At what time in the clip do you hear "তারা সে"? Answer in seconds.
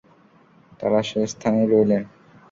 0.79-1.19